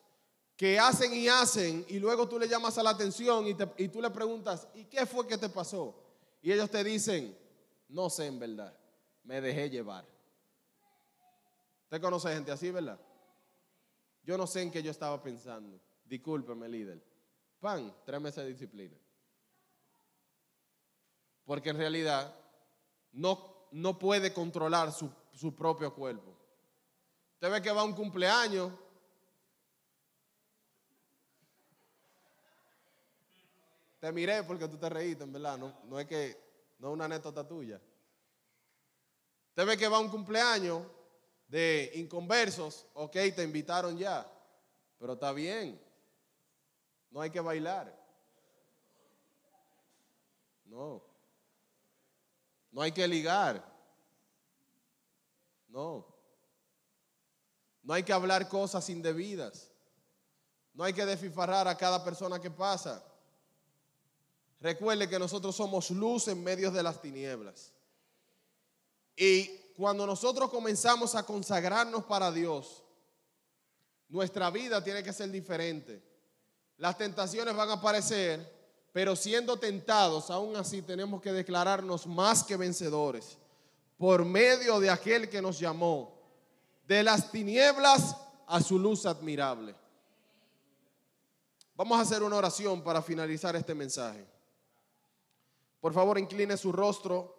[0.58, 4.02] que hacen y hacen, y luego tú le llamas a la atención y, y tú
[4.02, 5.94] le preguntas, ¿y qué fue que te pasó?
[6.42, 7.34] Y ellos te dicen,
[7.88, 8.78] no sé en verdad
[9.28, 10.06] me dejé llevar.
[11.84, 12.98] Usted conoce gente así, ¿verdad?
[14.22, 15.78] Yo no sé en qué yo estaba pensando.
[16.06, 17.04] Discúlpeme, líder.
[17.60, 18.96] Pan, tres meses de disciplina.
[21.44, 22.34] Porque en realidad
[23.12, 26.34] no, no puede controlar su, su propio cuerpo.
[27.34, 28.72] Usted ve que va a un cumpleaños.
[34.00, 35.58] Te miré porque tú te reíste, en verdad.
[35.58, 36.40] No, es que,
[36.78, 37.80] no es una anécdota tuya.
[39.48, 40.86] Usted ve que va a un cumpleaños
[41.48, 44.30] de inconversos, ok, te invitaron ya,
[44.98, 45.80] pero está bien,
[47.10, 47.96] no hay que bailar.
[50.66, 51.02] No,
[52.70, 53.66] no hay que ligar.
[55.68, 56.06] No,
[57.82, 59.72] no hay que hablar cosas indebidas.
[60.74, 63.02] No hay que desfifarrar a cada persona que pasa.
[64.60, 67.72] Recuerde que nosotros somos luz en medio de las tinieblas.
[69.16, 72.82] Y cuando nosotros comenzamos a consagrarnos para Dios,
[74.08, 76.02] nuestra vida tiene que ser diferente.
[76.78, 78.58] Las tentaciones van a aparecer,
[78.92, 83.38] pero siendo tentados, aún así tenemos que declararnos más que vencedores
[83.96, 86.16] por medio de aquel que nos llamó
[86.86, 88.16] de las tinieblas
[88.46, 89.74] a su luz admirable.
[91.74, 94.37] Vamos a hacer una oración para finalizar este mensaje.
[95.80, 97.38] Por favor, incline su rostro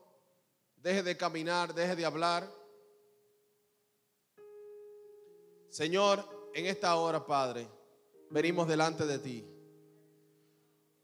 [0.82, 2.50] deje de caminar, deje de hablar.
[5.70, 7.68] Señor, en esta hora, Padre,
[8.30, 9.46] venimos delante de ti,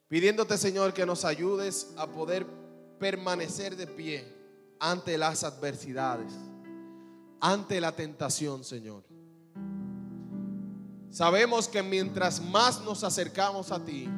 [0.07, 2.45] pidiéndote, Señor, que nos ayudes a poder
[2.99, 4.33] permanecer de pie
[4.79, 6.33] ante las adversidades,
[7.39, 9.03] ante la tentación, Señor.
[11.11, 14.09] Sabemos que mientras más nos acercamos a ti,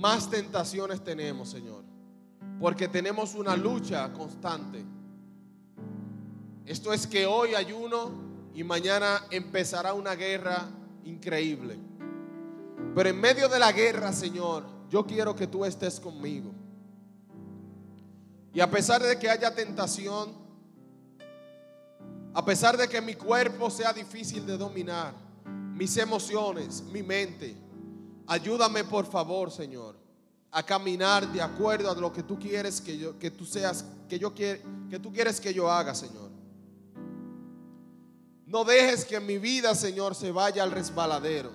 [0.00, 1.90] más tentaciones tenemos, Señor
[2.60, 4.84] porque tenemos una lucha constante.
[6.66, 8.12] Esto es que hoy hay uno
[8.54, 10.68] y mañana empezará una guerra
[11.04, 11.78] increíble.
[12.94, 16.52] Pero en medio de la guerra, Señor, yo quiero que tú estés conmigo.
[18.52, 20.34] Y a pesar de que haya tentación,
[22.34, 25.14] a pesar de que mi cuerpo sea difícil de dominar,
[25.74, 27.56] mis emociones, mi mente,
[28.30, 29.96] ayúdame por favor, Señor,
[30.52, 34.18] a caminar de acuerdo a lo que tú quieres que yo que tú seas que
[34.18, 36.30] yo quiero que tú quieres que yo haga, Señor.
[38.46, 41.50] No dejes que mi vida, Señor, se vaya al resbaladero.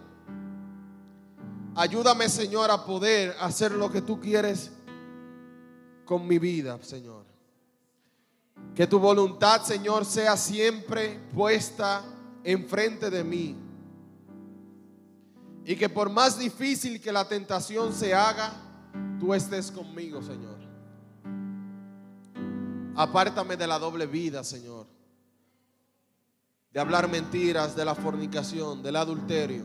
[1.76, 4.72] Ayúdame, Señor, a poder hacer lo que tú quieres
[6.06, 7.26] con mi vida, Señor.
[8.74, 12.04] Que tu voluntad, Señor, sea siempre puesta
[12.46, 13.65] enfrente de mí.
[15.66, 18.54] Y que por más difícil que la tentación se haga,
[19.20, 20.56] tú estés conmigo, Señor.
[22.96, 24.86] Apártame de la doble vida, Señor.
[26.72, 29.64] De hablar mentiras, de la fornicación, del adulterio,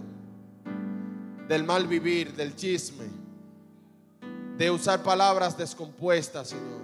[1.47, 3.05] del mal vivir, del chisme,
[4.57, 6.81] de usar palabras descompuestas, Señor.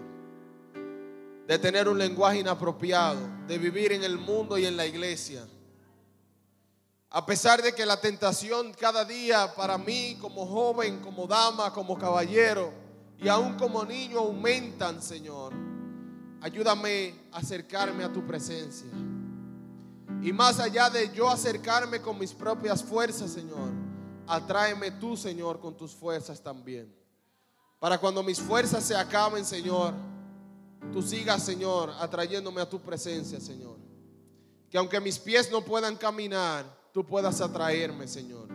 [1.46, 5.46] De tener un lenguaje inapropiado, de vivir en el mundo y en la iglesia.
[7.16, 11.96] A pesar de que la tentación cada día para mí como joven, como dama, como
[11.96, 12.70] caballero
[13.16, 15.54] y aún como niño aumentan, Señor,
[16.42, 18.90] ayúdame a acercarme a tu presencia.
[20.20, 23.70] Y más allá de yo acercarme con mis propias fuerzas, Señor,
[24.26, 26.94] atráeme tú, Señor, con tus fuerzas también.
[27.78, 29.94] Para cuando mis fuerzas se acaben, Señor,
[30.92, 33.78] tú sigas, Señor, atrayéndome a tu presencia, Señor.
[34.68, 38.48] Que aunque mis pies no puedan caminar, tú puedas atraerme, Señor.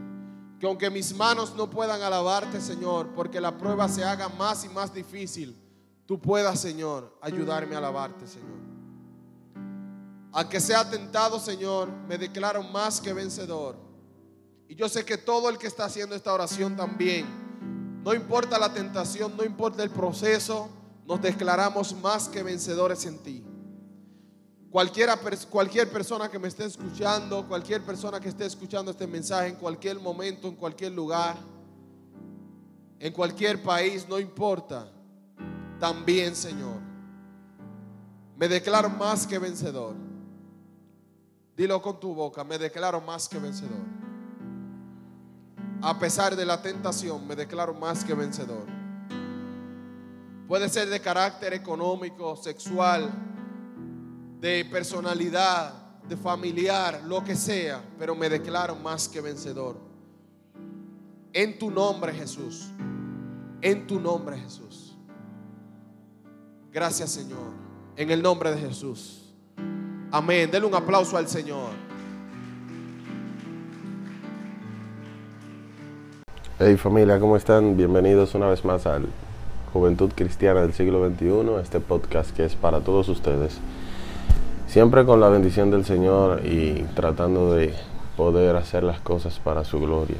[0.60, 4.70] Que aunque mis manos no puedan alabarte, Señor, porque la prueba se haga más y
[4.70, 5.56] más difícil,
[6.08, 8.58] tú puedas, Señor, ayudarme a alabarte, Señor.
[10.32, 13.76] Aunque sea tentado, Señor, me declaro más que vencedor.
[14.68, 17.28] Y yo sé que todo el que está haciendo esta oración también,
[18.04, 20.68] no importa la tentación, no importa el proceso,
[21.06, 23.46] nos declaramos más que vencedores en ti.
[24.72, 25.20] Cualquiera,
[25.50, 30.00] cualquier persona que me esté escuchando, cualquier persona que esté escuchando este mensaje en cualquier
[30.00, 31.36] momento, en cualquier lugar,
[32.98, 34.90] en cualquier país, no importa.
[35.78, 36.80] También, Señor,
[38.38, 39.94] me declaro más que vencedor.
[41.58, 43.86] Dilo con tu boca, me declaro más que vencedor.
[45.82, 48.66] A pesar de la tentación, me declaro más que vencedor.
[50.48, 53.31] Puede ser de carácter económico, sexual,
[54.42, 55.72] de personalidad,
[56.10, 59.78] de familiar, lo que sea, pero me declaro más que vencedor.
[61.32, 62.72] En tu nombre, Jesús.
[63.62, 64.98] En tu nombre, Jesús.
[66.74, 67.52] Gracias, Señor.
[67.96, 69.32] En el nombre de Jesús.
[70.12, 70.50] Amén.
[70.50, 71.70] Denle un aplauso al Señor.
[76.58, 77.76] Hey familia, ¿cómo están?
[77.78, 79.08] Bienvenidos una vez más al
[79.74, 83.60] Juventud Cristiana del siglo XXI, este podcast que es para todos ustedes.
[84.72, 87.74] Siempre con la bendición del Señor y tratando de
[88.16, 90.16] poder hacer las cosas para su gloria.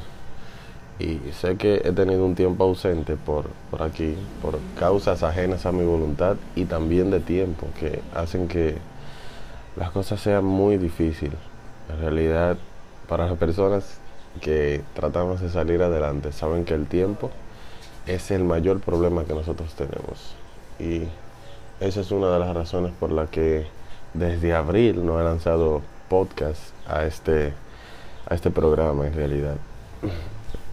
[0.98, 5.72] Y sé que he tenido un tiempo ausente por, por aquí, por causas ajenas a
[5.72, 8.76] mi voluntad y también de tiempo, que hacen que
[9.74, 11.38] las cosas sean muy difíciles.
[11.88, 12.58] En realidad,
[13.08, 14.00] para las personas
[14.42, 17.30] que tratamos de salir adelante, saben que el tiempo
[18.06, 20.34] es el mayor problema que nosotros tenemos.
[20.78, 21.04] Y
[21.80, 23.80] esa es una de las razones por la que
[24.14, 27.52] desde abril no he lanzado podcast a este,
[28.28, 29.56] a este programa en realidad.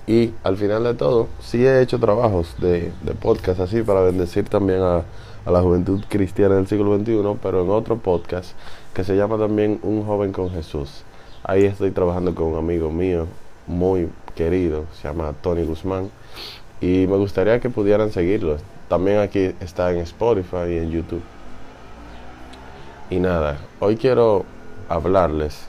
[0.08, 4.50] Y al final de todo, sí he hecho trabajos de, de podcast así para bendecir
[4.50, 5.04] también a,
[5.46, 8.54] a, la juventud cristiana del siglo XXI, pero en otro podcast
[8.94, 11.04] que se llama también Un joven con Jesús.
[11.44, 13.28] Ahí estoy trabajando con un amigo mío
[13.68, 16.10] muy querido, se llama Tony Guzmán,
[16.82, 18.58] y me gustaría que pudieran seguirlo.
[18.88, 21.22] También aquí está en Spotify y en YouTube.
[23.12, 24.46] Y nada, hoy quiero
[24.88, 25.68] hablarles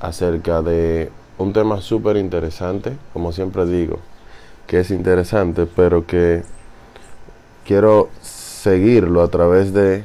[0.00, 3.98] acerca de un tema súper interesante, como siempre digo,
[4.66, 6.42] que es interesante, pero que
[7.66, 10.02] quiero seguirlo a través de,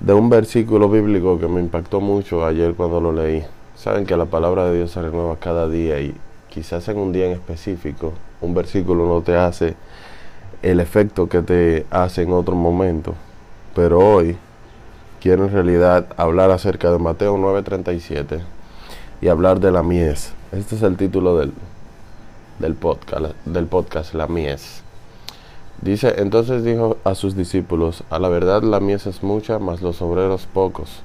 [0.00, 3.46] de un versículo bíblico que me impactó mucho ayer cuando lo leí.
[3.74, 6.14] Saben que la palabra de Dios se renueva cada día y
[6.50, 8.12] quizás en un día en específico
[8.42, 9.74] un versículo no te hace
[10.60, 13.14] el efecto que te hace en otro momento,
[13.74, 14.36] pero hoy
[15.22, 18.40] quiero en realidad hablar acerca de Mateo 9:37
[19.20, 20.32] y hablar de la mies.
[20.50, 21.52] Este es el título del,
[22.58, 23.26] del, podcast,
[23.70, 24.82] podcast, la mies.
[25.80, 30.02] Dice, entonces dijo a sus discípulos, a la verdad la mies es mucha, mas los
[30.02, 31.02] obreros pocos.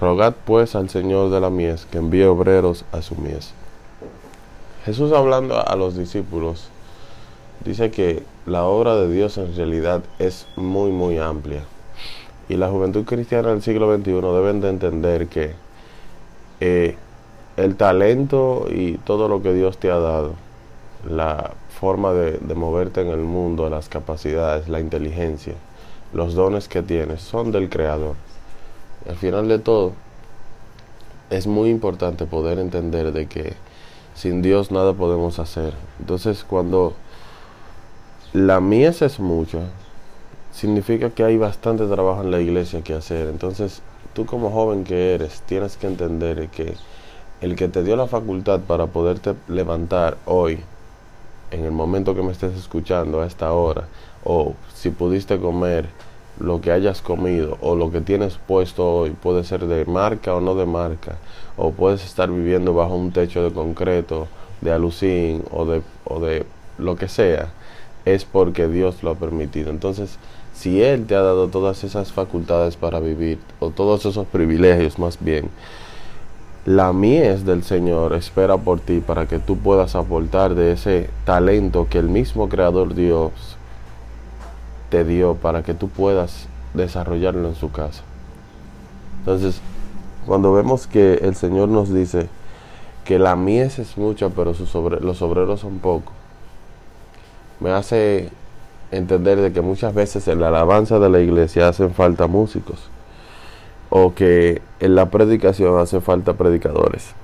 [0.00, 3.52] Rogad pues al Señor de la mies que envíe obreros a su mies.
[4.86, 6.70] Jesús hablando a los discípulos
[7.62, 11.62] dice que la obra de Dios en realidad es muy muy amplia
[12.50, 15.52] y la juventud cristiana del siglo XXI deben de entender que
[16.58, 16.96] eh,
[17.56, 20.32] el talento y todo lo que Dios te ha dado,
[21.08, 25.54] la forma de, de moverte en el mundo, las capacidades, la inteligencia,
[26.12, 28.16] los dones que tienes, son del Creador.
[29.08, 29.92] Al final de todo,
[31.30, 33.54] es muy importante poder entender de que
[34.14, 35.72] sin Dios nada podemos hacer.
[36.00, 36.94] Entonces, cuando
[38.32, 39.60] la mies es mucha,
[40.52, 43.28] significa que hay bastante trabajo en la iglesia que hacer.
[43.28, 43.82] Entonces,
[44.14, 46.74] tú como joven que eres, tienes que entender que
[47.40, 50.60] el que te dio la facultad para poderte levantar hoy,
[51.50, 53.88] en el momento que me estés escuchando a esta hora,
[54.24, 55.88] o si pudiste comer
[56.38, 60.40] lo que hayas comido o lo que tienes puesto hoy, puede ser de marca o
[60.40, 61.16] no de marca,
[61.56, 64.28] o puedes estar viviendo bajo un techo de concreto,
[64.60, 66.44] de alucín o de, o de
[66.78, 67.50] lo que sea,
[68.04, 69.70] es porque Dios lo ha permitido.
[69.70, 70.18] Entonces,
[70.60, 75.16] si Él te ha dado todas esas facultades para vivir, o todos esos privilegios más
[75.18, 75.48] bien,
[76.66, 81.86] la mies del Señor espera por ti para que tú puedas aportar de ese talento
[81.88, 83.32] que el mismo Creador Dios
[84.90, 88.02] te dio para que tú puedas desarrollarlo en su casa.
[89.20, 89.62] Entonces,
[90.26, 92.28] cuando vemos que el Señor nos dice
[93.06, 94.52] que la mies es mucha, pero
[95.00, 96.12] los obreros son pocos,
[97.60, 98.28] me hace
[98.90, 102.88] entender de que muchas veces en la alabanza de la iglesia hacen falta músicos
[103.88, 107.14] o que en la predicación hacen falta predicadores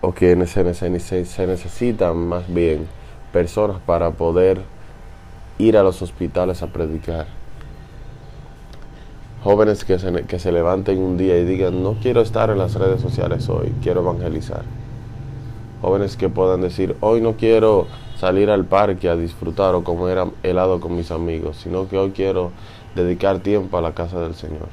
[0.00, 2.86] o que se, se, necesitan más bien
[3.32, 4.60] personas para poder
[5.58, 7.26] ir a los hospitales a predicar.
[9.42, 12.74] Jóvenes que se, que se levanten un día y digan, no quiero estar en las
[12.74, 14.62] redes sociales hoy, quiero evangelizar.
[15.86, 17.86] Jóvenes que puedan decir, hoy no quiero
[18.18, 22.50] salir al parque a disfrutar o comer helado con mis amigos, sino que hoy quiero
[22.96, 24.66] dedicar tiempo a la casa del Señor.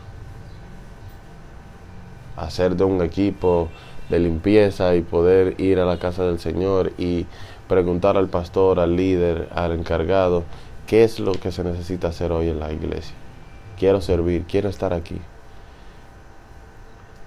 [2.35, 3.69] Hacer de un equipo
[4.09, 7.27] de limpieza y poder ir a la casa del Señor y
[7.67, 10.41] preguntar al pastor, al líder, al encargado,
[10.87, 13.13] qué es lo que se necesita hacer hoy en la iglesia.
[13.77, 15.21] Quiero servir, quiero estar aquí.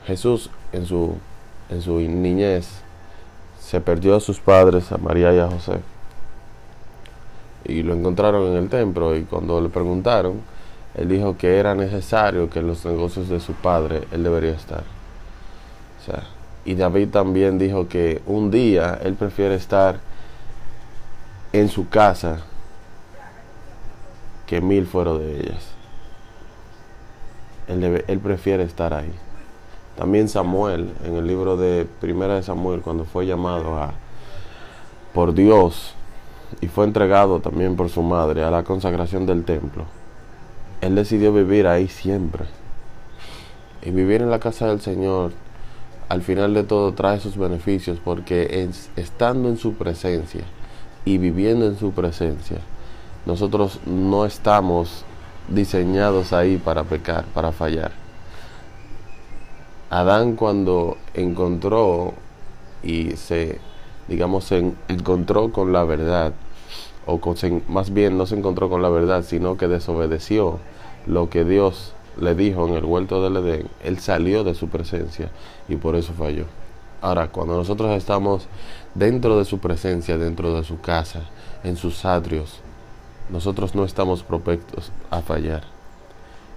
[0.09, 1.15] Jesús en su,
[1.71, 2.83] en su niñez
[3.67, 5.81] se perdió a sus padres, a María y a José
[7.69, 10.41] y lo encontraron en el templo y cuando le preguntaron,
[10.95, 14.85] él dijo que era necesario que en los negocios de su padre él debería estar.
[16.65, 19.99] Y David también dijo que un día él prefiere estar
[21.53, 22.41] en su casa
[24.47, 25.69] que mil fuera de ellas.
[27.67, 29.13] Él, él prefiere estar ahí.
[29.97, 33.91] También Samuel, en el libro de Primera de Samuel, cuando fue llamado
[35.15, 35.95] por Dios
[36.61, 39.85] y fue entregado también por su madre a la consagración del templo,
[40.83, 42.45] él decidió vivir ahí siempre.
[43.83, 45.33] Y vivir en la casa del Señor,
[46.11, 50.45] al final de todo, trae sus beneficios porque estando en su presencia
[51.07, 52.59] y viviendo en su presencia,
[53.25, 55.05] nosotros no estamos
[55.49, 58.06] diseñados ahí para pecar, para fallar.
[59.91, 62.15] Adán cuando encontró
[62.83, 63.61] y se
[64.09, 66.33] digamos, se encontró con la verdad,
[67.07, 67.21] o
[67.69, 70.59] más bien no se encontró con la verdad, sino que desobedeció
[71.07, 75.31] lo que Dios le dijo en el huerto del Edén, él salió de su presencia
[75.69, 76.45] y por eso falló.
[77.03, 78.47] Ahora, cuando nosotros estamos
[78.95, 81.21] dentro de su presencia, dentro de su casa,
[81.63, 82.61] en sus atrios,
[83.29, 85.65] nosotros no estamos propensos a fallar.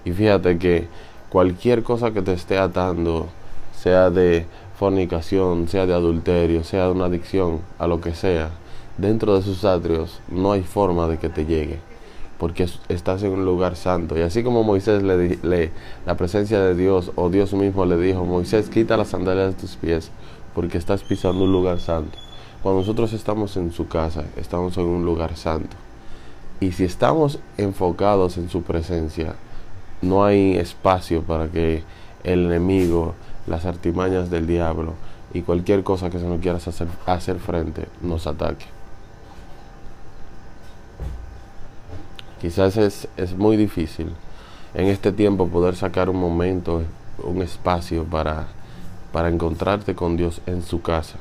[0.04, 0.88] Y fíjate que
[1.30, 3.28] cualquier cosa que te esté atando,
[3.72, 4.46] sea de
[4.78, 8.50] fornicación, sea de adulterio, sea de una adicción, a lo que sea,
[8.98, 11.78] dentro de sus atrios no hay forma de que te llegue,
[12.38, 14.18] porque estás en un lugar santo.
[14.18, 15.70] Y así como Moisés le, le
[16.04, 19.76] la presencia de Dios o Dios mismo le dijo, Moisés, quita las sandalias de tus
[19.76, 20.10] pies,
[20.54, 22.18] porque estás pisando un lugar santo.
[22.62, 25.76] Cuando nosotros estamos en su casa, estamos en un lugar santo.
[26.58, 29.34] Y si estamos enfocados en su presencia,
[30.02, 31.82] no hay espacio para que
[32.24, 33.14] el enemigo
[33.46, 34.94] las artimañas del diablo
[35.32, 38.66] y cualquier cosa que se nos quiera hacer, hacer frente nos ataque.
[42.40, 44.08] Quizás es, es muy difícil
[44.74, 46.82] en este tiempo poder sacar un momento,
[47.22, 48.46] un espacio para,
[49.12, 51.18] para encontrarte con Dios en su casa.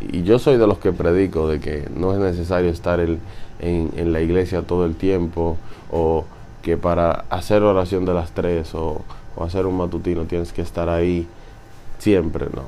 [0.00, 3.20] Y yo soy de los que predico de que no es necesario estar en,
[3.60, 5.58] en la iglesia todo el tiempo
[5.90, 6.24] o
[6.62, 9.02] que para hacer oración de las tres o,
[9.40, 11.26] hacer un matutino tienes que estar ahí
[12.00, 12.62] Siempre no.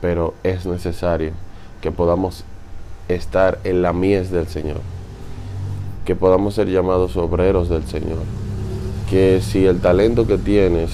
[0.00, 1.32] Pero es necesario
[1.80, 2.44] que podamos
[3.08, 4.80] estar en la mies del Señor.
[6.04, 8.22] Que podamos ser llamados obreros del Señor.
[9.10, 10.92] Que si el talento que tienes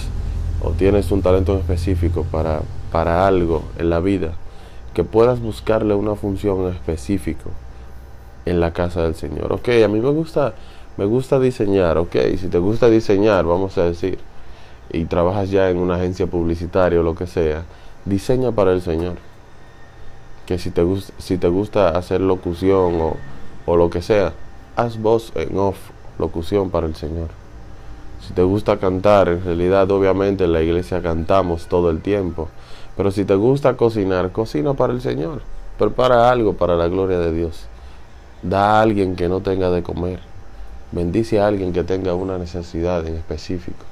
[0.63, 4.33] o tienes un talento específico para, para algo en la vida,
[4.95, 7.51] que puedas buscarle una función específica
[8.47, 9.53] en la casa del Señor.
[9.53, 10.55] Ok, a mí me gusta,
[10.97, 14.19] me gusta diseñar, ok, si te gusta diseñar, vamos a decir,
[14.91, 17.65] y trabajas ya en una agencia publicitaria o lo que sea,
[18.05, 19.15] diseña para el Señor.
[20.47, 23.17] Que si te, gusta, si te gusta hacer locución o,
[23.65, 24.33] o lo que sea,
[24.77, 25.79] haz voz en off,
[26.19, 27.29] locución para el Señor.
[28.27, 32.49] Si te gusta cantar, en realidad obviamente en la iglesia cantamos todo el tiempo.
[32.97, 35.43] Pero si te gusta cocinar, cocina para el Señor.
[35.79, 37.67] Prepara algo para la gloria de Dios.
[38.43, 40.32] Da a alguien que no tenga de comer.
[40.93, 43.85] Bendice a alguien que tenga una necesidad en específico.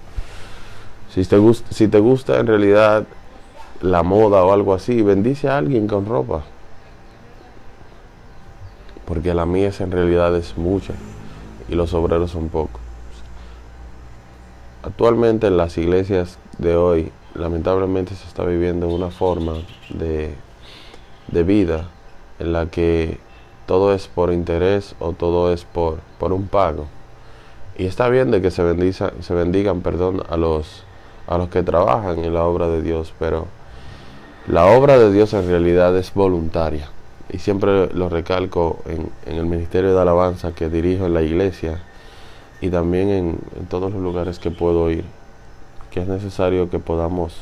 [1.13, 3.05] Si te, gusta, si te gusta en realidad
[3.81, 6.43] la moda o algo así, bendice a alguien con ropa.
[9.07, 10.93] Porque la mía en realidad es mucha
[11.69, 12.81] y los obreros son pocos.
[14.83, 19.55] Actualmente en las iglesias de hoy lamentablemente se está viviendo una forma
[19.89, 20.35] de,
[21.29, 21.89] de vida
[22.39, 23.19] en la que
[23.71, 26.87] todo es por interés o todo es por, por un pago.
[27.79, 28.65] Y está bien de que se,
[29.23, 30.83] se bendigan perdón, a, los,
[31.29, 33.47] a los que trabajan en la obra de Dios, pero
[34.49, 36.91] la obra de Dios en realidad es voluntaria.
[37.33, 41.81] Y siempre lo recalco en, en el Ministerio de Alabanza que dirijo en la iglesia
[42.61, 45.05] y también en, en todos los lugares que puedo ir,
[45.93, 47.37] que es necesario que podamos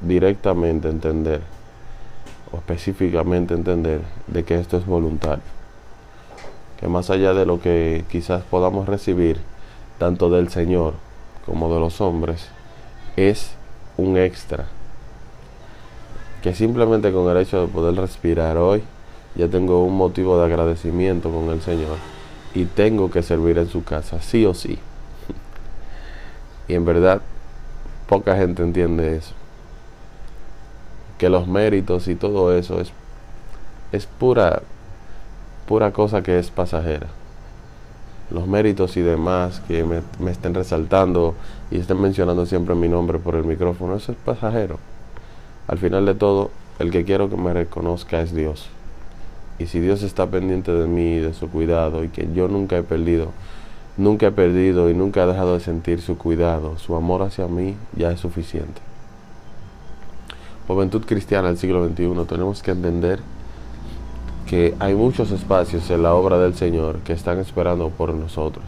[0.00, 1.40] directamente entender
[2.58, 5.44] específicamente entender de que esto es voluntario.
[6.78, 9.38] Que más allá de lo que quizás podamos recibir,
[9.98, 10.94] tanto del Señor
[11.46, 12.48] como de los hombres,
[13.16, 13.52] es
[13.96, 14.66] un extra.
[16.42, 18.82] Que simplemente con el hecho de poder respirar hoy,
[19.34, 21.96] ya tengo un motivo de agradecimiento con el Señor
[22.54, 24.78] y tengo que servir en su casa, sí o sí.
[26.68, 27.20] Y en verdad,
[28.08, 29.34] poca gente entiende eso
[31.22, 32.90] que los méritos y todo eso es,
[33.92, 34.60] es pura,
[35.68, 37.06] pura cosa que es pasajera.
[38.32, 41.36] Los méritos y demás que me, me estén resaltando
[41.70, 44.80] y estén mencionando siempre mi nombre por el micrófono, eso es pasajero.
[45.68, 46.50] Al final de todo,
[46.80, 48.66] el que quiero que me reconozca es Dios.
[49.60, 52.82] Y si Dios está pendiente de mí, de su cuidado, y que yo nunca he
[52.82, 53.28] perdido,
[53.96, 57.76] nunca he perdido y nunca he dejado de sentir su cuidado, su amor hacia mí,
[57.94, 58.91] ya es suficiente.
[60.72, 63.20] Juventud Cristiana del siglo XXI, tenemos que entender
[64.46, 68.64] que hay muchos espacios en la obra del Señor que están esperando por nosotros.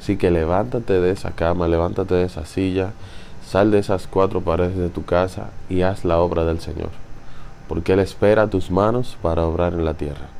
[0.00, 2.92] Así que levántate de esa cama, levántate de esa silla,
[3.46, 6.90] sal de esas cuatro paredes de tu casa y haz la obra del Señor,
[7.68, 10.39] porque Él espera tus manos para obrar en la tierra.